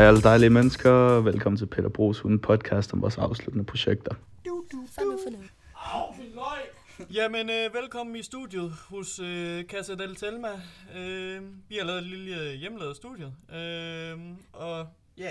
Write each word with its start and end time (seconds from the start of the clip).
Hej 0.00 0.08
alle 0.08 0.22
dejlige 0.22 0.50
mennesker, 0.50 1.20
velkommen 1.20 1.56
til 1.56 1.66
Peter 1.66 1.88
Bros 1.88 2.20
Hunde 2.20 2.38
podcast 2.38 2.92
om 2.92 3.02
vores 3.02 3.18
afsluttende 3.18 3.64
projekter. 3.64 4.14
Du, 4.46 4.64
du, 4.72 4.76
nu. 5.00 5.18
Jamen, 7.12 7.50
øh, 7.50 7.74
velkommen 7.74 8.16
i 8.16 8.22
studiet 8.22 8.70
hos 8.70 9.18
øh, 9.18 9.64
Casa 9.64 9.94
del 9.94 10.16
Telma. 10.16 10.48
Øh, 10.94 11.42
vi 11.68 11.76
har 11.76 11.84
lavet 11.84 11.98
et 11.98 12.06
lille 12.06 12.56
hjemmelavet 12.56 12.96
studie. 12.96 13.34
Øh, 13.52 14.18
og 14.52 14.86
ja, 15.16 15.30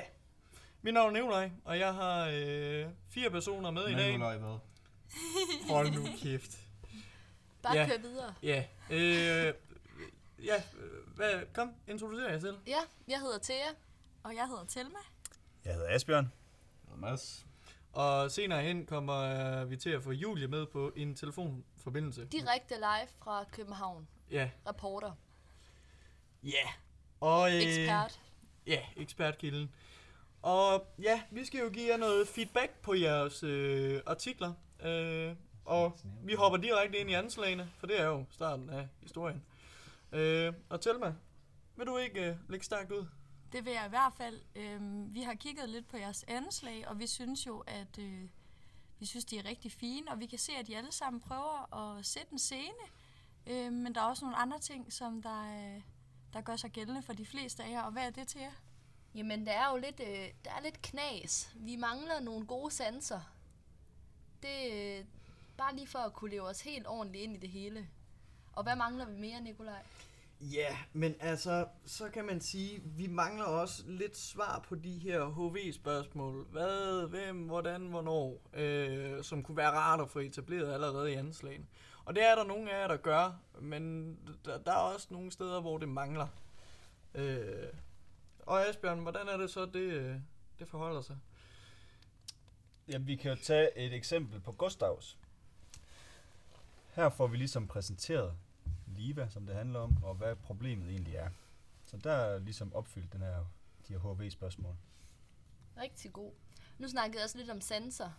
mit 0.82 0.94
navn 0.94 1.16
er 1.16 1.20
Nikolaj, 1.22 1.50
og 1.66 1.80
jeg 1.80 1.94
har 1.94 2.28
øh, 2.34 2.86
fire 3.10 3.30
personer 3.30 3.72
med 3.72 3.88
i 3.88 3.94
dag. 3.94 4.08
Nikolaj 4.08 4.38
hvad? 4.38 4.58
Hold 5.70 5.92
nu 5.92 6.06
kæft. 6.24 6.58
Bare 7.64 7.78
Ja. 7.78 7.88
kør 7.88 7.98
videre. 8.02 8.34
Ja, 8.44 8.64
øh, 8.90 9.54
ja, 10.46 10.56
øh, 10.56 11.16
hvad, 11.16 11.54
kom, 11.54 11.72
introducer 11.88 12.30
jer 12.30 12.40
selv. 12.40 12.58
Ja, 12.68 12.80
jeg 13.08 13.20
hedder 13.20 13.40
Thea. 13.44 13.68
Og 14.24 14.36
jeg 14.36 14.48
hedder 14.48 14.66
Telma. 14.66 15.00
Jeg 15.66 15.74
hedder 15.74 15.96
Asbjørn. 15.96 16.32
Mads. 16.96 17.46
Og 17.94 18.32
senere 18.32 18.62
hen 18.64 18.86
kommer 18.86 19.16
øh, 19.62 19.70
vi 19.70 19.78
til 19.78 19.90
at 19.90 20.04
få 20.04 20.12
Julie 20.12 20.48
med 20.48 20.66
på 20.66 20.92
en 20.96 21.16
telefonforbindelse. 21.16 22.26
Direkte 22.26 22.76
live 22.76 23.08
fra 23.24 23.44
København. 23.52 24.08
Ja, 24.32 24.50
Reporter. 24.68 25.12
ja. 26.44 26.68
Og, 27.20 27.50
øh, 27.56 27.62
Ekspert. 27.62 28.20
Ja, 28.68 28.82
ekspertkilden. 28.98 29.72
Og 30.42 30.88
ja, 31.02 31.22
vi 31.32 31.46
skal 31.46 31.60
jo 31.60 31.70
give 31.70 31.92
jer 31.92 31.98
noget 31.98 32.28
feedback 32.28 32.72
på 32.82 32.94
jeres 32.94 33.44
øh, 33.44 34.02
artikler. 34.06 34.54
Øh, 34.84 35.36
og 35.66 36.00
vi 36.24 36.34
hopper 36.34 36.58
direkte 36.58 36.98
ind 36.98 37.10
i 37.10 37.14
anslagene, 37.14 37.72
for 37.78 37.88
det 37.88 38.00
er 38.00 38.06
jo 38.06 38.26
starten 38.30 38.70
af 38.70 38.88
historien. 39.02 39.44
Øh, 40.12 40.54
og 40.70 40.82
Telma, 40.82 41.14
vil 41.76 41.88
du 41.88 41.98
ikke 41.98 42.26
øh, 42.30 42.36
lægge 42.50 42.66
stærkt 42.66 42.92
ud? 42.92 43.06
Det 43.52 43.66
vil 43.66 43.74
jeg 43.74 43.86
i 43.86 43.90
hvert 43.90 44.14
fald. 44.14 44.42
Øhm, 44.56 45.14
vi 45.14 45.22
har 45.22 45.34
kigget 45.34 45.70
lidt 45.70 45.88
på 45.88 45.98
jeres 45.98 46.26
anslag, 46.28 46.88
og 46.88 47.00
vi 47.00 47.08
synes 47.08 47.48
jo, 47.48 47.64
at 47.68 47.98
øh, 48.00 48.30
vi 49.00 49.06
synes, 49.06 49.26
de 49.26 49.38
er 49.38 49.46
rigtig 49.46 49.72
fine, 49.72 50.12
og 50.12 50.20
vi 50.20 50.26
kan 50.26 50.40
se, 50.40 50.52
at 50.52 50.68
de 50.68 50.78
alle 50.78 50.92
sammen 50.92 51.22
prøver 51.22 51.76
at 51.76 52.06
sætte 52.06 52.32
en 52.32 52.40
scene. 52.40 52.84
Øh, 53.48 53.74
men 53.74 53.96
der 53.96 54.02
er 54.02 54.06
også 54.06 54.26
nogle 54.26 54.38
andre 54.38 54.60
ting, 54.60 54.94
som 54.94 55.22
der, 55.22 55.42
øh, 55.42 55.82
der 56.34 56.42
gør 56.42 56.56
sig 56.56 56.72
gældende 56.72 57.02
for 57.02 57.14
de 57.14 57.26
fleste 57.26 57.64
af 57.64 57.70
jer. 57.70 57.82
Og 57.82 57.92
hvad 57.92 58.06
er 58.06 58.10
det 58.10 58.28
til 58.28 58.42
jer? 58.42 58.52
Jamen, 59.16 59.46
der 59.46 59.52
er 59.52 59.72
jo 59.72 59.78
lidt, 59.78 60.00
øh, 60.00 60.30
der 60.46 60.52
er 60.52 60.62
lidt 60.64 60.82
knas. 60.82 61.52
Vi 61.56 61.76
mangler 61.76 62.20
nogle 62.20 62.46
gode 62.46 62.72
sanser. 62.72 63.22
Det 64.42 64.74
er 64.74 65.00
øh, 65.00 65.06
bare 65.58 65.76
lige 65.76 65.88
for 65.88 66.00
at 66.00 66.14
kunne 66.14 66.32
leve 66.32 66.44
os 66.44 66.62
helt 66.62 66.88
ordentligt 66.88 67.24
ind 67.24 67.36
i 67.36 67.40
det 67.40 67.50
hele. 67.50 67.90
Og 68.54 68.64
hvad 68.64 68.76
mangler 68.76 69.06
vi 69.06 69.16
mere, 69.16 69.42
Nikolaj? 69.42 69.84
Ja, 70.42 70.78
men 70.94 71.16
altså, 71.20 71.68
så 71.86 72.10
kan 72.10 72.26
man 72.26 72.42
sige, 72.42 72.82
vi 72.84 73.08
mangler 73.08 73.46
også 73.46 73.84
lidt 73.88 74.18
svar 74.18 74.66
på 74.68 74.76
de 74.76 74.98
her 74.98 75.26
HV-spørgsmål. 75.26 76.48
Hvad, 76.52 77.08
hvem, 77.10 77.46
hvordan, 77.46 77.88
hvornår, 77.88 78.42
øh, 78.54 79.24
som 79.24 79.44
kunne 79.44 79.58
være 79.58 79.72
rart 79.72 80.00
at 80.02 80.10
få 80.10 80.20
etableret 80.20 80.74
allerede 80.74 81.12
i 81.12 81.16
anslagene. 81.16 81.66
Og 82.06 82.16
det 82.16 82.24
er 82.24 82.36
der 82.36 82.44
nogle 82.44 82.72
af 82.72 82.82
jer, 82.82 82.88
der 82.88 82.98
gør, 82.98 83.42
men 83.62 84.16
der, 84.46 84.58
der 84.58 84.72
er 84.72 84.94
også 84.94 85.08
nogle 85.10 85.32
steder, 85.32 85.62
hvor 85.62 85.78
det 85.78 85.90
mangler. 85.90 86.28
Øh, 87.16 87.68
og 88.40 88.68
Asbjørn, 88.68 89.00
hvordan 89.00 89.28
er 89.28 89.38
det 89.38 89.50
så, 89.50 89.66
det, 89.66 89.80
øh, 89.80 90.16
det 90.60 90.68
forholder 90.68 91.02
sig? 91.02 91.18
Jamen, 92.88 93.08
vi 93.08 93.16
kan 93.16 93.32
jo 93.32 93.38
tage 93.44 93.78
et 93.78 93.94
eksempel 93.94 94.40
på 94.40 94.52
Gustavs. 94.52 95.18
Her 96.96 97.10
får 97.10 97.28
vi 97.28 97.38
ligesom 97.38 97.68
præsenteret 97.68 98.34
Liva, 99.00 99.30
som 99.30 99.46
det 99.46 99.56
handler 99.56 99.80
om, 99.80 100.04
og 100.04 100.16
hvad 100.16 100.36
problemet 100.36 100.90
egentlig 100.90 101.16
er. 101.16 101.30
Så 101.86 101.98
der 101.98 102.12
er 102.12 102.40
ligesom 102.40 102.74
opfyldt 102.74 103.14
den 103.14 103.22
her, 103.22 103.46
de 103.88 103.94
her 103.94 104.00
HV-spørgsmål. 104.00 104.76
Rigtig 105.78 106.14
god. 106.14 106.32
Nu 106.78 106.88
snakkede 106.88 107.18
jeg 107.18 107.24
også 107.24 107.38
lidt 107.38 107.50
om 107.50 107.62
sanser. 107.62 108.10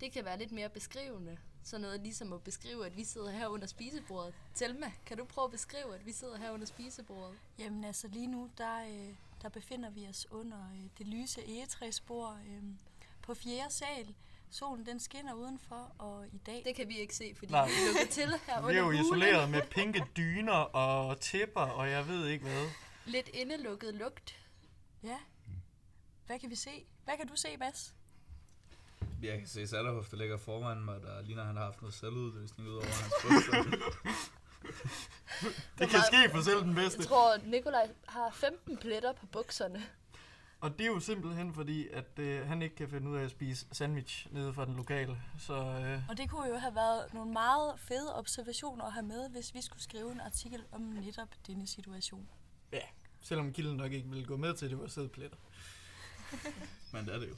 Det 0.00 0.12
kan 0.12 0.24
være 0.24 0.38
lidt 0.38 0.52
mere 0.52 0.68
beskrivende. 0.68 1.38
Så 1.62 1.78
noget 1.78 2.00
ligesom 2.00 2.32
at 2.32 2.42
beskrive, 2.42 2.86
at 2.86 2.96
vi 2.96 3.04
sidder 3.04 3.30
her 3.30 3.48
under 3.48 3.66
spisebordet. 3.66 4.34
Telma, 4.54 4.92
kan 5.06 5.16
du 5.18 5.24
prøve 5.24 5.44
at 5.44 5.50
beskrive, 5.50 5.94
at 5.94 6.06
vi 6.06 6.12
sidder 6.12 6.38
her 6.38 6.50
under 6.50 6.66
spisebordet? 6.66 7.38
Jamen 7.58 7.84
altså 7.84 8.08
lige 8.08 8.26
nu, 8.26 8.50
der, 8.58 8.84
øh, 8.84 9.14
der 9.42 9.48
befinder 9.48 9.90
vi 9.90 10.06
os 10.08 10.26
under 10.30 10.70
øh, 10.72 10.90
det 10.98 11.06
lyse 11.06 11.40
egetræsbord 11.48 12.38
øh, 12.48 12.62
på 13.22 13.34
fjerde 13.34 13.74
sal. 13.74 14.14
Solen 14.54 14.86
den 14.86 15.00
skinner 15.00 15.34
udenfor, 15.34 15.92
og 15.98 16.26
i 16.32 16.38
dag... 16.38 16.62
Det 16.64 16.74
kan 16.74 16.88
vi 16.88 16.98
ikke 16.98 17.16
se, 17.16 17.34
fordi 17.38 17.52
Nej. 17.52 17.66
vi 17.66 17.72
er 17.72 17.86
lukket 17.86 18.10
til 18.10 18.28
her 18.46 18.62
Vi 18.66 18.74
er 18.74 18.78
jo 18.78 18.86
under 18.86 19.02
hulen. 19.02 19.04
isoleret 19.04 19.50
med 19.50 19.62
pinke 19.70 20.04
dyner 20.16 20.52
og 20.52 21.20
tæpper, 21.20 21.60
og 21.60 21.90
jeg 21.90 22.08
ved 22.08 22.26
ikke 22.26 22.44
hvad. 22.44 22.66
Lidt 23.04 23.28
indelukket 23.28 23.94
lugt. 23.94 24.36
Ja. 25.02 25.16
Hvad 26.26 26.38
kan 26.38 26.50
vi 26.50 26.54
se? 26.54 26.84
Hvad 27.04 27.16
kan 27.16 27.26
du 27.26 27.36
se, 27.36 27.48
Bas? 27.58 27.94
Jeg 29.22 29.38
kan 29.38 29.48
se 29.48 29.66
Sallerhof, 29.66 30.08
der 30.08 30.16
ligger 30.16 30.36
foran 30.36 30.84
mig, 30.84 31.02
der 31.02 31.22
ligner, 31.22 31.44
han 31.44 31.56
har 31.56 31.64
haft 31.64 31.82
noget 31.82 31.94
selvudløsning 31.94 32.68
ud 32.68 32.74
over 32.74 32.84
hans 32.84 33.14
bryster. 33.22 33.64
Det 35.78 35.88
kan 35.88 36.00
ske 36.12 36.30
for 36.30 36.42
selv 36.42 36.60
den 36.60 36.74
bedste. 36.74 36.98
Jeg 36.98 37.06
tror, 37.06 37.36
Nikolaj 37.44 37.88
har 38.08 38.30
15 38.30 38.76
pletter 38.76 39.12
på 39.12 39.26
bukserne. 39.26 39.86
Og 40.64 40.78
det 40.78 40.80
er 40.80 40.86
jo 40.86 41.00
simpelthen 41.00 41.54
fordi, 41.54 41.88
at 41.88 42.18
øh, 42.18 42.46
han 42.46 42.62
ikke 42.62 42.76
kan 42.76 42.88
finde 42.88 43.10
ud 43.10 43.16
af 43.16 43.24
at 43.24 43.30
spise 43.30 43.66
sandwich 43.72 44.26
nede 44.30 44.54
fra 44.54 44.64
den 44.64 44.76
lokale. 44.76 45.16
Så 45.38 45.54
øh, 45.54 46.08
Og 46.08 46.16
det 46.16 46.30
kunne 46.30 46.48
jo 46.48 46.56
have 46.56 46.74
været 46.74 47.14
nogle 47.14 47.32
meget 47.32 47.80
fede 47.80 48.14
observationer 48.14 48.84
at 48.84 48.92
have 48.92 49.06
med, 49.06 49.30
hvis 49.30 49.54
vi 49.54 49.62
skulle 49.62 49.82
skrive 49.82 50.12
en 50.12 50.20
artikel 50.20 50.64
om 50.72 50.80
netop 50.80 51.28
denne 51.46 51.66
situation. 51.66 52.28
ja, 52.72 52.80
selvom 53.20 53.52
kilden 53.52 53.76
nok 53.76 53.92
ikke 53.92 54.08
ville 54.08 54.26
gå 54.26 54.36
med 54.36 54.54
til, 54.54 54.64
at 54.66 54.70
det 54.70 54.78
var 54.80 54.86
sædpletter. 54.86 55.36
Men 56.92 57.06
det 57.06 57.14
er 57.14 57.18
det 57.18 57.28
jo. 57.28 57.36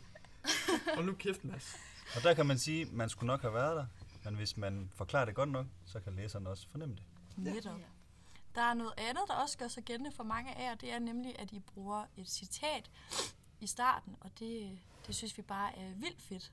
Og 0.99 1.05
nu 1.05 1.13
kæft, 1.13 1.45
Mads. 1.45 1.77
Og 2.17 2.23
der 2.23 2.35
kan 2.35 2.47
man 2.47 2.59
sige, 2.59 2.83
at 2.83 2.93
man 2.93 3.09
skulle 3.09 3.27
nok 3.27 3.41
have 3.41 3.55
været 3.55 3.77
der, 3.77 3.87
men 4.25 4.35
hvis 4.35 4.57
man 4.57 4.91
forklarer 4.95 5.25
det 5.25 5.35
godt 5.35 5.51
nok, 5.51 5.67
så 5.85 6.01
kan 6.01 6.13
læseren 6.17 6.47
også 6.47 6.69
fornemme 6.69 6.95
det. 6.95 7.03
Netop. 7.37 7.81
Der 8.57 8.63
er 8.63 8.75
noget 8.75 8.93
andet, 8.97 9.23
der 9.29 9.35
også 9.35 9.59
gør 9.59 9.69
sig 9.69 9.83
gældende 9.85 10.11
for 10.13 10.25
mange 10.25 10.55
af 10.55 10.65
jer, 10.71 10.75
det 10.75 10.93
er 10.93 10.99
nemlig, 10.99 11.39
at 11.39 11.53
I 11.53 11.61
bruger 11.61 12.05
et 12.17 12.29
citat 12.31 12.91
i 13.61 13.67
starten, 13.67 14.17
og 14.21 14.39
det, 14.39 14.79
det 15.07 15.15
synes 15.15 15.37
vi 15.37 15.43
bare 15.43 15.79
er 15.79 15.93
vildt 15.95 16.23
fedt. 16.23 16.53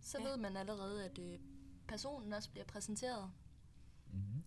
Så 0.00 0.18
Ja. 0.20 0.24
ved 0.28 0.36
man 0.36 0.56
allerede, 0.56 1.04
at 1.04 1.18
øh, 1.18 1.38
personen 1.88 2.32
også 2.32 2.50
bliver 2.50 2.64
præsenteret. 2.64 3.30
Mm-hmm. 4.12 4.42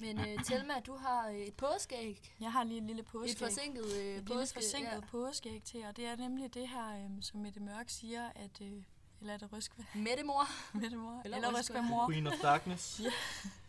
Men 0.00 0.20
øh, 0.20 0.44
Telma, 0.44 0.74
du 0.86 0.96
har 0.96 1.28
øh, 1.28 1.34
et 1.36 1.54
påskeæg. 1.54 2.34
Jeg 2.40 2.52
har 2.52 2.64
lige 2.64 2.78
en 2.78 2.86
lille 2.86 3.00
Et 3.00 3.06
påskeæg. 3.06 3.38
forsinket 3.38 3.84
øh, 3.84 3.90
et 4.00 4.14
lille 4.14 4.24
påske. 4.34 4.54
forsinket 4.54 4.92
Ja. 4.92 5.00
påskeæg 5.00 5.62
til, 5.62 5.84
og 5.84 5.96
det 5.96 6.06
er 6.06 6.16
nemlig 6.16 6.54
det 6.54 6.68
her, 6.68 7.04
øhm, 7.04 7.22
som 7.22 7.40
Mette 7.40 7.60
Mørk 7.60 7.88
siger, 7.88 8.28
at... 8.34 8.60
Øh, 8.62 8.82
eller 9.20 9.34
er 9.34 9.38
det 9.38 9.52
Røskva? 9.52 9.84
Mette 9.94 10.22
mor. 10.24 10.42
Mette 10.80 10.96
Mor? 10.96 11.20
Eller 11.24 11.36
Eller, 11.36 11.48
Røskva. 11.48 11.58
Røskva 11.58 11.80
Mor. 11.80 12.06
Queen 12.08 12.26
of 12.26 12.32
Darkness. 12.42 13.00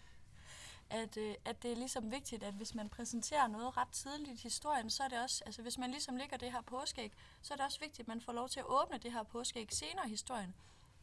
at, 0.92 1.18
øh, 1.18 1.36
at 1.46 1.64
det 1.64 1.72
er 1.72 1.76
ligesom 1.76 2.12
vigtigt, 2.12 2.44
at 2.44 2.54
hvis 2.54 2.76
man 2.76 2.90
præsenterer 2.90 3.48
noget 3.48 3.78
ret 3.78 3.90
tidligt 3.92 4.40
i 4.40 4.44
historien, 4.44 4.90
så 4.90 5.04
er 5.04 5.08
det 5.08 5.22
også, 5.24 5.44
altså 5.46 5.62
hvis 5.62 5.78
man 5.78 5.92
ligesom 5.92 6.16
ligger 6.16 6.38
det 6.38 6.52
her 6.52 6.62
påskeæg, 6.62 7.12
så 7.42 7.54
er 7.54 7.56
det 7.56 7.66
også 7.66 7.80
vigtigt, 7.80 8.00
at 8.00 8.08
man 8.08 8.22
får 8.22 8.34
lov 8.34 8.50
til 8.50 8.60
at 8.60 8.66
åbne 8.66 8.98
det 8.98 9.12
her 9.12 9.24
påskeæg 9.24 9.74
senere 9.74 10.06
i 10.06 10.10
historien. 10.10 10.54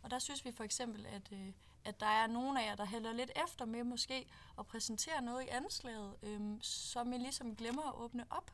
Og 0.02 0.10
der 0.10 0.18
synes 0.18 0.44
vi 0.44 0.52
for 0.52 0.64
eksempel, 0.64 1.06
at, 1.06 1.32
øh, 1.32 1.52
at 1.84 2.00
der 2.00 2.06
er 2.06 2.26
nogle 2.26 2.62
af 2.62 2.66
jer, 2.66 2.74
der 2.74 2.84
hælder 2.84 3.12
lidt 3.12 3.30
efter 3.44 3.64
med 3.64 3.84
måske 3.84 4.26
at 4.58 4.66
præsentere 4.66 5.22
noget 5.22 5.44
i 5.44 5.48
anslaget, 5.48 6.14
øh, 6.22 6.40
som 6.60 7.12
I 7.12 7.18
ligesom 7.18 7.56
glemmer 7.56 7.82
at 7.82 7.94
åbne 7.94 8.24
op 8.30 8.50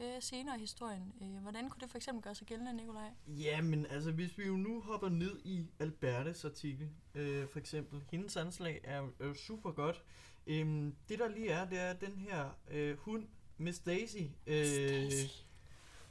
øh, 0.00 0.22
senere 0.22 0.56
i 0.56 0.60
historien. 0.60 1.12
Øh, 1.22 1.42
hvordan 1.42 1.68
kunne 1.68 1.80
det 1.80 1.90
for 1.90 1.98
eksempel 1.98 2.22
gøre 2.22 2.34
sig 2.34 2.46
gældende, 2.46 2.72
Nikolaj? 2.72 3.10
Ja, 3.26 3.60
men 3.60 3.86
altså, 3.86 4.12
hvis 4.12 4.38
vi 4.38 4.46
jo 4.46 4.56
nu 4.56 4.80
hopper 4.80 5.08
ned 5.08 5.40
i 5.44 5.66
Albertes 5.78 6.44
artikel, 6.44 6.88
øh, 7.14 7.48
for 7.48 7.58
eksempel, 7.58 8.02
hendes 8.10 8.36
anslag 8.36 8.80
er, 8.84 9.08
er 9.20 9.26
jo 9.26 9.34
super 9.34 9.72
godt. 9.72 10.02
Øhm, 10.46 10.94
det 11.08 11.18
der 11.18 11.28
lige 11.28 11.50
er, 11.50 11.64
det 11.64 11.78
er 11.78 11.90
at 11.90 12.00
den 12.00 12.16
her 12.16 12.50
øh, 12.70 12.98
hund, 12.98 13.26
Miss 13.58 13.78
Daisy, 13.78 14.16
øh, 14.46 15.10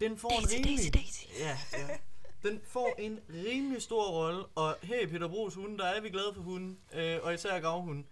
den 0.01 0.17
får 0.17 0.39
en 0.39 0.65
rimelig... 0.65 0.93
Ja, 1.39 1.57
ja. 1.73 1.97
Den 2.43 2.61
får 2.63 2.95
en 2.99 3.19
rimelig 3.29 3.81
stor 3.81 4.11
rolle, 4.11 4.45
og 4.45 4.75
her 4.83 4.99
i 4.99 5.07
Peter 5.07 5.27
Bros 5.27 5.55
hunde, 5.55 5.77
der 5.77 5.85
er 5.85 6.01
vi 6.01 6.09
glade 6.09 6.33
for 6.35 6.41
hunden, 6.41 6.79
øh, 6.93 7.19
og 7.23 7.33
især 7.33 7.59
gravhunden. 7.59 8.07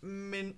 Men 0.00 0.44
den 0.46 0.56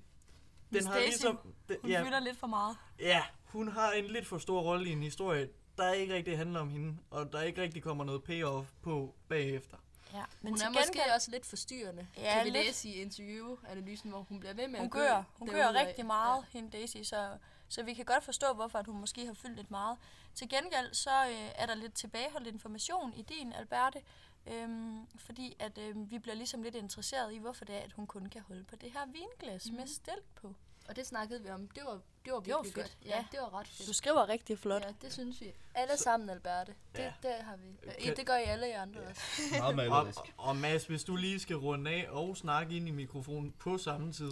Miss 0.70 0.86
har 0.86 0.94
Daisy, 0.94 1.08
ligesom... 1.08 1.38
Den, 1.68 1.76
Hun 1.82 1.90
ja. 1.90 2.02
fylder 2.02 2.20
lidt 2.20 2.38
for 2.38 2.46
meget. 2.46 2.76
Ja, 2.98 3.22
hun 3.44 3.68
har 3.68 3.92
en 3.92 4.04
lidt 4.04 4.26
for 4.26 4.38
stor 4.38 4.60
rolle 4.60 4.88
i 4.88 4.92
en 4.92 5.02
historie, 5.02 5.48
der 5.76 5.92
ikke 5.92 6.14
rigtig 6.14 6.36
handler 6.38 6.60
om 6.60 6.70
hende, 6.70 6.96
og 7.10 7.32
der 7.32 7.42
ikke 7.42 7.62
rigtig 7.62 7.82
kommer 7.82 8.04
noget 8.04 8.22
payoff 8.24 8.70
på 8.82 9.14
bagefter. 9.28 9.76
Ja, 10.14 10.24
Men 10.42 10.52
hun 10.52 10.60
er 10.62 10.70
måske 10.70 10.92
gengæld- 10.92 11.14
også 11.14 11.30
lidt 11.30 11.46
forstyrrende. 11.46 12.06
Ja, 12.16 12.34
kan 12.34 12.44
vi 12.44 12.50
lidt. 12.50 12.64
læse 12.64 12.88
i 12.88 12.92
interviewanalysen, 13.02 14.10
hvor 14.10 14.22
hun 14.22 14.40
bliver 14.40 14.54
ved 14.54 14.68
med 14.68 14.78
Hun 14.78 14.86
at 14.86 14.92
gør, 14.92 15.24
hun 15.38 15.48
gør 15.48 15.72
rigtig 15.72 16.06
meget, 16.06 16.38
ja. 16.54 16.58
hende 16.58 16.70
Daisy, 16.78 16.96
så, 17.02 17.38
så 17.68 17.82
vi 17.82 17.94
kan 17.94 18.04
godt 18.04 18.24
forstå, 18.24 18.52
hvorfor 18.52 18.78
at 18.78 18.86
hun 18.86 19.00
måske 19.00 19.26
har 19.26 19.34
fyldt 19.34 19.56
lidt 19.56 19.70
meget. 19.70 19.98
Til 20.34 20.48
gengæld 20.48 20.94
så 20.94 21.10
øh, 21.26 21.50
er 21.54 21.66
der 21.66 21.74
lidt 21.74 21.94
tilbageholdt 21.94 22.46
information 22.46 23.12
i 23.16 23.22
din, 23.22 23.52
Alberte, 23.52 24.02
øhm, 24.46 25.06
fordi 25.16 25.56
at 25.58 25.78
øh, 25.78 26.10
vi 26.10 26.18
bliver 26.18 26.34
ligesom 26.34 26.62
lidt 26.62 26.74
interesseret 26.74 27.32
i, 27.32 27.38
hvorfor 27.38 27.64
det 27.64 27.74
er, 27.76 27.80
at 27.80 27.92
hun 27.92 28.06
kun 28.06 28.26
kan 28.26 28.42
holde 28.48 28.64
på 28.64 28.76
det 28.76 28.92
her 28.92 29.06
vinglas 29.06 29.70
mm. 29.70 29.76
med 29.76 29.86
stilk 29.86 30.24
på. 30.34 30.54
Og 30.90 30.96
det 30.96 31.06
snakkede 31.06 31.42
vi 31.42 31.48
om. 31.50 31.68
Det 31.68 31.82
var, 31.86 31.92
det 32.24 32.32
var 32.32 32.40
Det 32.40 32.52
var 32.52 32.62
virkelig 32.62 32.74
fedt, 32.74 32.74
godt. 32.74 33.06
ja. 33.06 33.16
Ja, 33.16 33.24
det 33.32 33.40
var 33.40 33.54
ret 33.60 33.68
fedt. 33.68 33.88
Du 33.88 33.92
skriver 33.92 34.28
rigtig 34.28 34.58
flot. 34.58 34.82
Ja, 34.82 34.92
det 35.02 35.12
synes 35.12 35.40
vi. 35.40 35.52
Alle 35.74 35.96
sammen, 35.96 36.30
Alberte. 36.30 36.74
Det, 36.96 37.02
Ja. 37.02 37.12
det 37.22 37.34
har 37.44 37.56
vi. 37.56 37.62
Kan- 37.82 38.04
Ja, 38.04 38.14
det 38.14 38.26
gør 38.26 38.36
I 38.36 38.42
alle 38.44 38.68
i 38.68 38.72
andre 38.72 39.00
også. 39.00 39.20
Meget 39.50 39.64
Og, 39.64 39.74
malerisk. 39.76 40.18
og 40.36 40.56
Mads, 40.56 40.86
hvis 40.86 41.04
du 41.04 41.16
lige 41.16 41.40
skal 41.40 41.56
runde 41.56 41.90
af 41.90 42.06
og 42.10 42.36
snakke 42.36 42.76
ind 42.76 42.88
i 42.88 42.90
mikrofonen 42.90 43.52
på 43.52 43.78
samme 43.78 44.12
tid. 44.12 44.30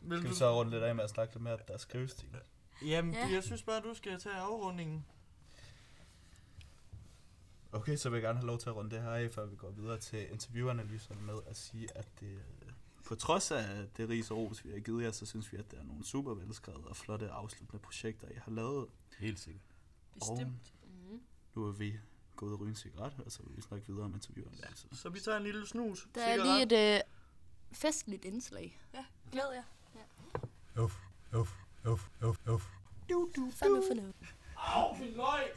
Vil 0.00 0.18
Skal 0.18 0.22
du? 0.24 0.28
vi 0.28 0.34
så 0.38 0.54
runde 0.54 0.70
lidt 0.70 0.82
af 0.84 0.94
med 0.94 1.04
at 1.04 1.10
snakke 1.10 1.34
lidt 1.34 1.42
mere, 1.42 1.54
at 1.54 1.68
der 1.68 1.74
er 1.74 1.78
skrivestil? 1.78 2.28
Jamen, 2.82 3.14
Ja. 3.14 3.28
jeg 3.32 3.42
synes 3.44 3.62
bare, 3.62 3.80
du 3.80 3.94
skal 3.94 4.18
tage 4.20 4.34
afrundingen. 4.36 5.06
Okay, 7.72 7.96
så 7.96 8.10
vil 8.10 8.16
jeg 8.16 8.22
gerne 8.22 8.38
have 8.38 8.46
lov 8.46 8.58
til 8.58 8.68
at 8.68 8.76
runde 8.76 8.90
det 8.90 9.02
her 9.02 9.10
af, 9.10 9.30
før 9.32 9.46
vi 9.46 9.56
går 9.56 9.70
videre 9.70 9.98
til 9.98 10.30
interviewanalyserne 10.32 11.20
med 11.22 11.34
at 11.46 11.56
sige, 11.56 11.88
at 11.96 12.06
det, 12.20 12.26
øh, 12.26 12.59
på 13.10 13.16
trods 13.16 13.50
af 13.50 13.86
det 13.96 14.08
ris 14.08 14.30
og 14.30 14.36
ros, 14.38 14.64
vi 14.64 14.70
har 14.70 14.78
givet 14.78 15.04
jer, 15.04 15.10
så 15.10 15.26
synes 15.26 15.52
vi, 15.52 15.56
at 15.56 15.70
det 15.70 15.78
er 15.78 15.84
nogle 15.84 16.04
super 16.04 16.34
velskrevet 16.34 16.84
og 16.84 16.96
flotte 16.96 17.30
afsluttende 17.30 17.82
projekter, 17.82 18.28
I 18.28 18.34
har 18.44 18.52
lavet. 18.52 18.86
Helt 19.18 19.40
sikkert. 19.40 19.62
Bestemt. 20.14 20.74
Mm. 20.84 21.20
Nu 21.54 21.66
er 21.66 21.72
vi 21.72 21.98
gået 22.36 22.52
og 22.52 22.60
ryge 22.60 22.68
en 22.68 22.76
cigaret, 22.76 23.14
og 23.26 23.32
så 23.32 23.42
vil 23.42 23.56
vi 23.56 23.62
snakke 23.62 23.86
videre 23.86 24.04
om 24.04 24.14
interviewanalyserne. 24.14 24.96
Så 24.96 25.08
vi 25.08 25.20
tager 25.20 25.36
en 25.36 25.42
lille 25.42 25.66
snus. 25.66 26.08
Der 26.14 26.22
er 26.22 26.36
lige 26.36 26.62
et 26.62 26.96
øh, 26.96 27.00
festligt 27.72 28.24
indslag. 28.24 28.80
Glæd 29.32 29.52
jer. 29.54 29.62
Uff, 30.82 30.94
uff, 31.34 31.50
uff, 31.86 32.08
uff, 32.22 32.38
uff. 32.48 32.64
Fandme 33.52 33.82
fornøjet. 33.88 34.14
Au, 34.56 34.96
min 34.96 35.14
løg! 35.14 35.50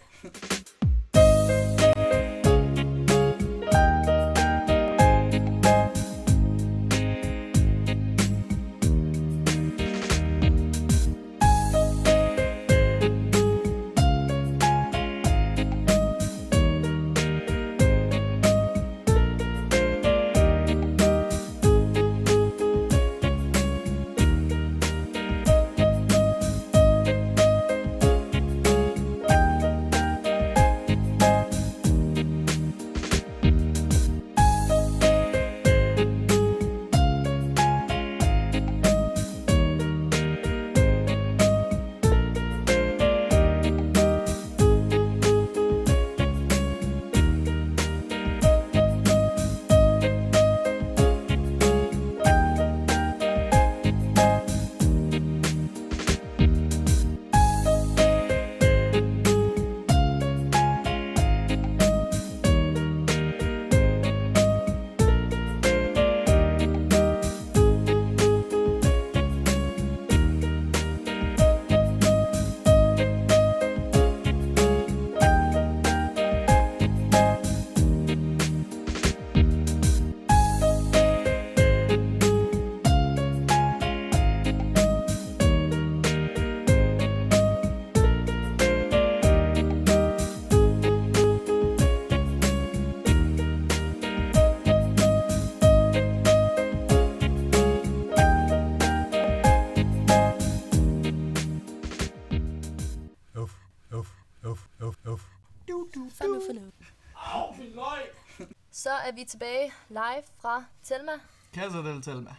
Er 109.07 109.11
vi 109.11 109.23
tilbage 109.23 109.73
live 109.89 110.23
fra 110.38 110.65
Telma. 110.83 111.11
Casa 111.53 111.77
del 111.77 112.01
Telma. 112.01 112.35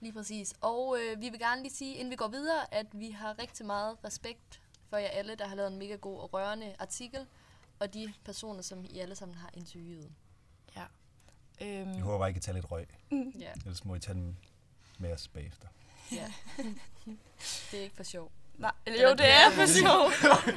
Lige 0.00 0.12
præcis. 0.12 0.54
Og 0.60 0.98
øh, 1.00 1.20
vi 1.20 1.28
vil 1.28 1.38
gerne 1.40 1.62
lige 1.62 1.72
sige, 1.74 1.94
inden 1.94 2.10
vi 2.10 2.16
går 2.16 2.28
videre, 2.28 2.74
at 2.74 2.86
vi 2.92 3.10
har 3.10 3.38
rigtig 3.38 3.66
meget 3.66 3.96
respekt 4.04 4.60
for 4.90 4.96
jer 4.96 5.08
alle, 5.08 5.34
der 5.34 5.46
har 5.48 5.54
lavet 5.56 5.72
en 5.72 5.78
mega 5.78 5.94
god 5.96 6.20
og 6.20 6.32
rørende 6.34 6.74
artikel, 6.78 7.26
og 7.78 7.94
de 7.94 8.12
personer, 8.24 8.62
som 8.62 8.84
I 8.84 8.98
alle 8.98 9.14
sammen 9.14 9.34
har 9.38 9.50
interviewet. 9.54 10.10
Øhm, 11.60 11.92
Jeg 11.92 12.02
håber 12.02 12.18
bare, 12.18 12.30
I 12.30 12.32
kan 12.32 12.42
tage 12.42 12.54
lidt 12.54 12.70
røg, 12.70 12.86
Ja, 13.40 13.52
ellers 13.56 13.84
må 13.84 13.94
I 13.94 13.98
tage 14.00 14.14
den 14.14 14.38
med 14.98 15.12
os 15.12 15.28
bagefter. 15.28 15.68
ja. 16.12 16.32
det 17.70 17.78
er 17.78 17.82
ikke 17.82 17.96
for 17.96 18.02
sjov. 18.02 18.32
nej, 18.58 18.72
jo, 18.86 19.10
det 19.12 19.30
er 19.30 19.50
for 19.50 19.66
sjov. 19.66 20.10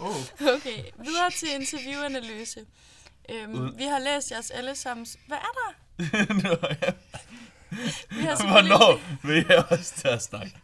Oh, 0.00 0.16
Okay, 0.56 0.84
videre 0.98 1.30
til 1.30 1.48
interviewanalyse. 1.54 2.66
Øhm, 3.28 3.52
Ud. 3.54 3.76
vi 3.76 3.84
har 3.84 3.98
læst 3.98 4.30
jeres 4.30 4.50
allesammens... 4.50 5.18
Hvad 5.26 5.38
er 5.38 5.52
der? 5.54 5.74
Nå, 6.42 6.56
ja. 6.82 6.92
Vi 8.10 8.22
har 8.22 8.34
selvfølgelig- 8.40 8.76
Hvornår 8.76 9.00
vil 9.22 9.46
jeg 9.48 9.64
også 9.70 9.94
til 9.94 10.08
at 10.08 10.22
snakke? 10.22 10.56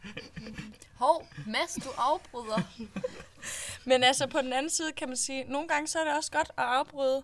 Hov, 0.95 1.29
Mads, 1.47 1.75
du 1.75 1.89
afbryder. 1.99 2.61
Men 3.91 4.03
altså 4.03 4.27
på 4.27 4.39
den 4.39 4.53
anden 4.53 4.71
side 4.71 4.93
kan 4.93 5.09
man 5.09 5.17
sige, 5.17 5.45
nogle 5.45 5.69
gange 5.69 5.87
så 5.89 5.99
er 5.99 6.05
det 6.05 6.15
også 6.15 6.31
godt 6.31 6.51
at 6.57 6.65
afbryde. 6.65 7.23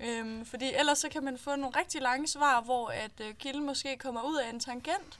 Øhm, 0.00 0.46
fordi 0.46 0.72
ellers 0.74 0.98
så 0.98 1.08
kan 1.08 1.24
man 1.24 1.38
få 1.38 1.56
nogle 1.56 1.78
rigtig 1.78 2.02
lange 2.02 2.28
svar, 2.28 2.60
hvor 2.60 2.88
at 2.88 3.10
øh, 3.20 3.34
kilden 3.34 3.66
måske 3.66 3.96
kommer 3.96 4.22
ud 4.22 4.36
af 4.36 4.50
en 4.50 4.60
tangent. 4.60 5.18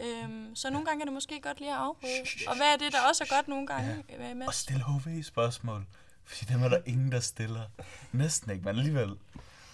Øhm, 0.00 0.56
så 0.56 0.70
nogle 0.70 0.86
gange 0.86 1.00
er 1.00 1.04
det 1.04 1.12
måske 1.12 1.40
godt 1.40 1.58
lige 1.60 1.70
at 1.72 1.76
afbryde. 1.78 2.22
Og 2.46 2.56
hvad 2.56 2.66
er 2.66 2.76
det, 2.76 2.92
der 2.92 3.00
også 3.08 3.24
er 3.24 3.36
godt 3.36 3.48
nogle 3.48 3.66
gange, 3.66 4.04
ja. 4.08 4.34
med 4.34 4.46
Og 4.46 4.54
stille 4.54 4.84
HV-spørgsmål. 4.84 5.86
Fordi 6.24 6.44
dem 6.52 6.62
er 6.62 6.68
der 6.68 6.78
ingen, 6.86 7.12
der 7.12 7.20
stiller. 7.20 7.62
Næsten 8.12 8.50
ikke, 8.50 8.64
men 8.64 8.78
alligevel. 8.78 9.10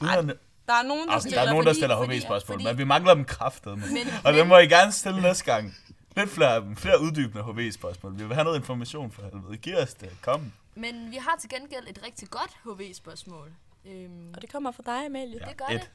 Uden 0.01 0.29
Der 0.67 0.75
er 0.75 0.83
nogen, 0.83 1.09
der 1.09 1.15
altså, 1.15 1.29
stiller... 1.29 1.41
der 1.43 1.49
er 1.49 1.53
nogen, 1.53 1.67
der 1.67 1.73
stiller 1.73 2.05
HV-spørgsmål, 2.07 2.55
fordi- 2.55 2.65
men 2.65 2.79
vi 2.79 2.85
mangler 2.85 3.15
dem 3.15 3.25
kraftet. 3.25 3.79
Men, 3.79 3.87
Og 4.25 4.33
men, 4.33 4.35
dem 4.35 4.47
må 4.47 4.59
I 4.59 4.67
gerne 4.67 4.93
stille 4.93 5.21
næste 5.23 5.45
gang. 5.45 5.75
Lidt 6.17 6.31
flere. 6.31 6.77
Flere 6.77 7.01
uddybende 7.01 7.43
HV-spørgsmål. 7.45 8.19
Vi 8.19 8.25
vil 8.25 8.35
have 8.35 8.45
noget 8.45 8.59
information 8.59 9.13
for 9.13 9.23
helvede. 9.23 9.57
Giv 9.57 9.77
os 9.77 9.95
det. 9.95 10.11
Kom. 10.23 10.53
men 10.75 11.11
vi 11.11 11.17
har 11.17 11.37
til 11.41 11.51
gengæld 11.51 11.87
et 11.89 12.01
rigtig 12.05 12.29
godt 12.31 12.51
HV-spørgsmål. 12.65 13.53
Øhm, 13.85 14.33
Og 14.35 14.43
det 14.43 14.53
kommer 14.53 14.71
fra 14.71 14.83
dig, 14.87 15.07
Amalie. 15.07 15.39
det 15.49 15.57
gør 15.57 15.65
et. 15.75 15.91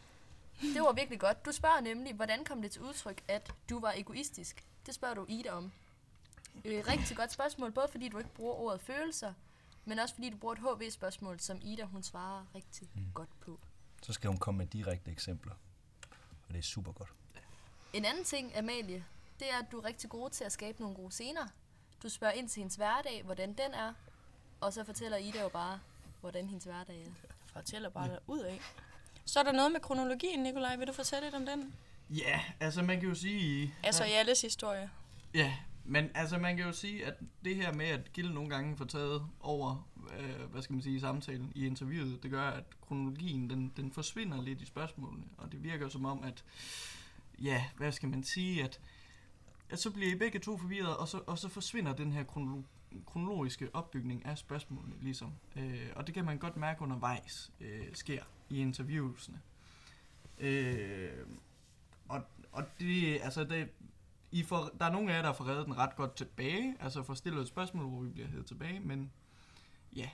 det. 0.62 0.74
Det 0.75 0.81
var 0.81 0.91
virkelig 0.93 1.19
godt. 1.19 1.45
Du 1.45 1.51
spørger 1.51 1.81
nemlig, 1.81 2.13
hvordan 2.13 2.43
kom 2.45 2.62
det 2.62 2.71
til 2.71 2.81
udtryk, 2.81 3.21
at 3.27 3.51
du 3.69 3.79
var 3.79 3.93
egoistisk? 3.97 4.63
Det 4.85 4.95
spørger 4.95 5.15
du 5.15 5.25
Ida 5.29 5.50
om. 5.51 5.71
Øh, 6.65 6.83
rigtig 6.88 7.17
godt 7.17 7.31
spørgsmål, 7.31 7.71
både 7.71 7.88
fordi 7.91 8.09
du 8.09 8.17
ikke 8.17 8.29
bruger 8.35 8.53
ordet 8.53 8.81
følelser, 8.81 9.33
men 9.86 10.00
også 10.00 10.15
fordi 10.15 10.30
du 10.30 10.38
bruger 10.38 10.56
et 10.56 10.60
HV-spørgsmål, 10.60 11.39
som 11.39 11.60
Ida 11.62 11.84
hun 11.84 12.04
svarer 12.04 12.46
rigtig 12.56 12.89
mm. 12.94 13.12
godt 13.13 13.39
på. 13.39 13.60
Så 14.01 14.13
skal 14.13 14.27
hun 14.27 14.38
komme 14.38 14.58
med 14.58 14.68
direkte 14.68 15.12
eksempler. 15.12 15.54
Og 16.48 16.54
det 16.54 16.58
er 16.58 16.63
super 16.63 16.92
godt. 16.92 17.10
En 17.94 18.06
anden 18.06 18.24
ting, 18.24 18.58
Amalie, 18.58 19.06
det 19.39 19.54
er, 19.54 19.58
at 19.58 19.65
du 19.72 19.80
er 19.80 19.86
rigtig 19.86 20.10
god 20.10 20.30
til 20.30 20.44
at 20.44 20.51
skabe 20.51 20.82
nogle 20.82 20.96
gode 20.96 21.12
scener. 21.12 21.48
Du 22.04 22.10
spørger 22.10 22.34
ind 22.34 22.50
til 22.50 22.60
hendes 22.60 22.75
hverdag, 22.75 23.24
hvordan 23.24 23.50
den 23.50 23.74
er, 23.74 23.94
og 24.62 24.74
så 24.74 24.84
fortæller 24.84 25.18
Ida 25.18 25.42
jo 25.42 25.50
bare, 25.50 25.80
hvordan 26.22 26.48
hendes 26.48 26.63
hverdag 26.63 27.01
er. 27.01 27.12
Fortæller 27.46 27.89
bare 27.89 28.20
ud 28.27 28.39
af. 28.39 28.62
Så 29.25 29.39
er 29.39 29.44
der 29.44 29.51
noget 29.51 29.72
med 29.72 29.80
kronologien, 29.80 30.44
Nikolaj. 30.44 30.75
Vil 30.75 30.88
du 30.88 30.94
fortælle 30.94 31.25
lidt 31.25 31.36
om 31.36 31.46
den? 31.46 31.74
Ja, 32.10 32.42
altså 32.60 32.82
man 32.82 33.00
kan 33.00 33.10
jo 33.10 33.15
sige... 33.15 33.74
Altså 33.84 34.04
i 34.04 34.12
alles 34.12 34.42
historie. 34.42 34.89
Ja, 35.34 35.56
men 35.86 36.10
altså 36.15 36.38
man 36.38 36.58
kan 36.58 36.65
jo 36.65 36.72
sige, 36.72 37.06
at 37.06 37.13
det 37.46 37.56
her 37.56 37.74
med, 37.74 37.86
at 37.86 38.13
Gilde 38.13 38.34
nogle 38.34 38.50
gange 38.50 38.77
får 38.77 38.86
taget 38.86 39.27
over, 39.39 39.89
øh, 40.20 40.51
hvad 40.51 40.62
skal 40.62 40.74
man 40.74 40.82
sige, 40.82 41.00
samtalen 41.00 41.51
i 41.56 41.65
interviewet, 41.65 42.24
det 42.24 42.32
gør, 42.32 42.44
at 42.50 42.63
kronologien, 42.82 43.50
den, 43.50 43.74
den 43.77 43.92
forsvinder 43.92 44.42
lidt 44.42 44.62
i 44.62 44.65
spørgsmålene, 44.65 45.25
og 45.38 45.51
det 45.51 45.63
virker 45.63 45.89
som 45.89 46.06
om, 46.06 46.24
at, 46.24 46.44
ja, 47.42 47.65
hvad 47.77 47.92
skal 47.92 48.10
man 48.10 48.24
sige, 48.24 48.63
at, 48.63 48.80
at 49.70 49.80
så 49.80 49.92
bliver 49.92 50.12
I 50.12 50.15
begge 50.15 50.39
to 50.39 50.58
forvirret, 50.58 50.98
og 50.98 51.08
så, 51.08 51.22
og 51.27 51.38
så 51.38 51.50
forsvinder 51.50 51.94
den 51.94 52.12
her 52.12 52.24
kronolo- 52.24 53.01
kronologiske 53.06 53.70
opbygning 53.74 54.25
af 54.25 54.38
spørgsmålene, 54.38 54.96
ligesom. 55.01 55.32
Øh, 55.56 55.89
og 55.96 56.08
det 56.08 56.15
kan 56.15 56.25
man 56.25 56.38
godt 56.38 56.58
mærke 56.58 56.82
undervejs 56.82 57.51
øh, 57.62 57.88
sker 57.94 58.24
i 58.50 58.60
interviewsene. 58.60 59.42
Øh, 60.39 61.10
og, 62.10 62.22
og 62.51 62.63
det, 62.80 63.20
altså 63.22 63.44
det, 63.44 63.70
i 64.36 64.44
får, 64.44 64.72
der 64.80 64.86
er 64.86 64.92
nogle 64.92 65.12
af 65.12 65.15
jer, 65.15 65.22
der 65.22 65.34
får 65.34 65.48
reddet 65.48 65.65
den 65.65 65.77
ret 65.77 65.96
godt 65.96 66.15
tilbage, 66.15 66.77
altså 66.80 67.04
får 67.04 67.13
stillet 67.13 67.42
et 67.42 67.48
spørgsmål, 67.48 67.86
hvor 67.86 68.01
vi 68.01 68.10
bliver 68.10 68.27
hævet 68.27 68.46
tilbage, 68.46 68.80
men 68.80 69.12
ja, 69.96 70.10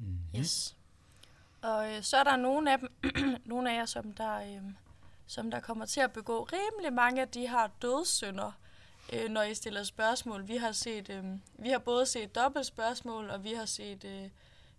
Mm. 0.00 0.38
Yes. 0.40 0.76
Og 1.62 1.92
øh, 1.92 2.02
så 2.02 2.16
er 2.16 2.24
der 2.24 2.36
nogle 2.36 2.72
af 2.72 2.78
dem, 2.78 2.92
nogle 3.44 3.72
af 3.72 3.76
jer, 3.76 3.86
som 3.86 4.12
der, 4.12 4.36
øh, 4.36 4.62
som 5.26 5.50
der 5.50 5.60
kommer 5.60 5.86
til 5.86 6.00
at 6.00 6.12
begå 6.12 6.42
rimelig 6.42 6.92
mange 6.92 7.20
af 7.20 7.28
de 7.28 7.48
her 7.48 7.68
dødssynder, 7.82 8.52
øh, 9.12 9.30
når 9.30 9.42
I 9.42 9.54
stiller 9.54 9.82
spørgsmål. 9.82 10.48
Vi 10.48 10.56
har 10.56 10.72
set, 10.72 11.10
øh, 11.10 11.24
vi 11.52 11.68
har 11.68 11.78
både 11.78 12.06
set 12.06 12.34
dobbelt 12.34 12.66
spørgsmål, 12.66 13.30
og 13.30 13.44
vi 13.44 13.52
har 13.52 13.64
set 13.64 14.04
øh, 14.04 14.30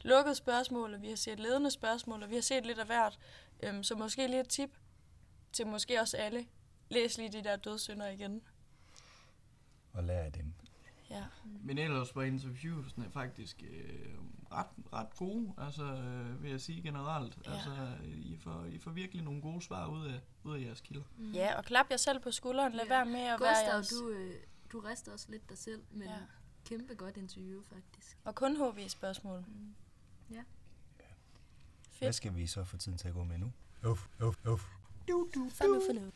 lukket 0.02 0.38
spørgsmål, 0.38 0.94
og 0.94 1.02
vi 1.02 1.10
har 1.10 1.16
set 1.16 1.40
ledende 1.40 1.72
spørgsmål, 1.72 2.24
og 2.24 2.30
vi 2.30 2.36
har 2.36 2.42
set 2.42 2.66
lidt 2.66 2.80
af 2.80 2.86
hvert. 2.86 3.20
Øh, 3.64 3.84
så 3.84 3.96
måske 3.96 4.28
lige 4.28 4.40
et 4.40 4.50
tip 4.50 4.70
til 5.54 5.68
måske 5.68 6.02
også 6.02 6.18
alle. 6.18 6.46
Læs 6.92 7.18
lige 7.18 7.32
de 7.32 7.44
der 7.44 7.56
dødssynder 7.56 8.08
igen. 8.08 8.42
Og 9.94 10.04
lære 10.04 10.26
af 10.26 10.32
dem. 10.32 10.54
Ja. 11.10 11.26
men 11.64 11.78
ellers 11.78 12.16
var 12.16 12.24
interviewsene 12.24 13.10
faktisk 13.12 13.64
øh, 13.70 14.16
ret, 14.52 14.68
ret 14.94 15.16
gode, 15.16 15.54
altså 15.58 15.84
øh, 15.84 16.44
vil 16.44 16.52
jeg 16.52 16.62
sige 16.62 16.82
generelt. 16.82 17.38
Ja. 17.46 17.52
Altså, 17.54 17.98
I 18.04 18.38
får, 18.38 18.66
I 18.66 18.78
får 18.78 18.92
virkelig 18.92 19.24
nogle 19.24 19.42
gode 19.42 19.62
svar 19.62 19.88
ud 19.88 20.06
af, 20.08 20.20
ud 20.44 20.56
af 20.56 20.62
jeres 20.62 20.82
kilder. 20.82 21.04
Mm. 21.18 21.32
ja, 21.32 21.58
og 21.58 21.66
klap 21.66 21.86
jer 21.92 21.98
selv 21.98 22.20
på 22.20 22.32
skulderen. 22.32 22.74
Lad 22.74 22.84
Ja. 22.86 22.90
være 22.90 23.06
med 23.06 23.20
at 23.20 23.40
være 23.40 23.50
Gustav, 23.50 23.74
jeres... 23.74 23.90
du, 23.90 24.10
øh, 24.10 24.34
du 24.72 24.80
rester 24.80 25.12
også 25.14 25.32
lidt 25.32 25.50
dig 25.50 25.58
selv, 25.58 25.84
men 25.92 26.08
Ja. 26.08 26.18
kæmpe 26.66 26.96
godt 26.96 27.18
interview, 27.18 27.62
faktisk. 27.64 28.18
Og 28.24 28.36
kun 28.36 28.56
HV-spørgsmål. 28.56 29.40
Mm. 29.48 29.76
Ja. 30.32 30.44
Hvad 30.98 31.06
Fedt. 31.92 32.16
skal 32.16 32.36
vi 32.36 32.48
så 32.48 32.64
få 32.64 32.78
tiden 32.78 32.98
til 32.98 33.08
at 33.08 33.14
gå 33.14 33.24
med 33.24 33.38
nu? 33.38 33.52
Uff, 33.86 34.08
uff, 34.24 34.38
uff. 34.48 34.64
For 35.08 35.68
nu, 35.74 35.82
for 35.88 35.94
nu. 35.94 36.12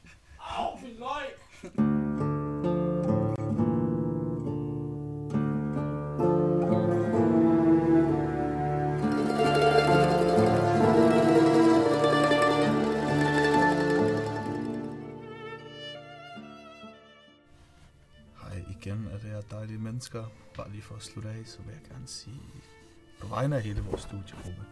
Hej 18.41 18.63
igen 18.69 19.07
er 19.07 19.17
det 19.17 19.29
her 19.29 19.41
dejlige 19.41 19.79
mennesker. 19.79 20.25
Bare 20.57 20.71
lige 20.71 20.81
for 20.81 20.95
at 20.95 21.01
slutte 21.03 21.29
af, 21.29 21.45
så 21.45 21.61
vil 21.61 21.73
jeg 21.73 21.91
gerne 21.91 22.07
sige 22.07 22.41
på 23.19 23.27
vegne 23.27 23.55
af 23.55 23.61
hele 23.61 23.81
vores 23.81 24.01
studiegruppe. 24.01 24.65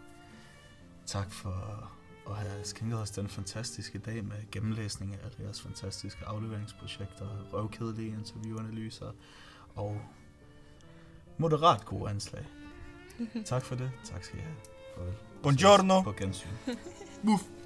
Tak 1.06 1.32
for 1.32 1.92
at 2.30 2.36
have 2.36 2.64
skænket 2.64 3.00
os 3.00 3.12
den 3.12 3.28
fantastiske 3.28 3.98
dag 4.00 4.24
med 4.24 4.52
gennemlæsning 4.52 5.16
af 5.24 5.32
deres 5.32 5.62
fantastiske 5.62 6.26
afleveringsprojekter, 6.26 7.28
røvkedelige 7.54 8.08
interviewanalyser 8.08 9.12
og 9.76 10.02
moderat 11.38 11.86
gode 11.86 12.10
anslag. 12.10 12.46
tak 13.46 13.64
for 13.64 13.76
det. 13.76 13.92
Tak 14.04 14.24
skal 14.24 14.40
I 14.40 14.42
have. 14.42 14.56
Farvel. 14.96 15.14
Buongiorno. 15.44 16.02
På 16.02 16.12
gensyn. 16.12 16.50
Muff! 17.24 17.44